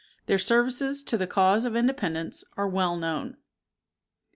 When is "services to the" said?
0.39-1.27